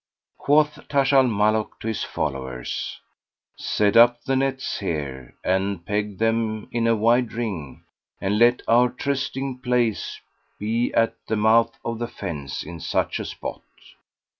[0.39, 2.99] Quoth Taj al Muluk to his followers,
[3.55, 7.83] "Set up the nets here and peg them in a wide ring
[8.19, 10.19] and let our trysting place
[10.57, 13.61] be at the mouth of the fence, in such a spot."